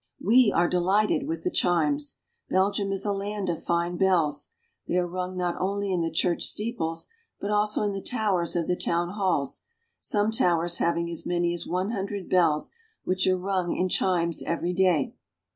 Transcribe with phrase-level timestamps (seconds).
[0.19, 2.17] We are delighted with the chimes.
[2.49, 4.49] Belgium is a land of fine bells;
[4.87, 7.07] they are rung not only in the church steeples,
[7.39, 9.61] but also in the towers of the town halls,
[9.99, 12.71] some towers having as many as one hundred bells
[13.03, 15.13] which are rung in chimes every day.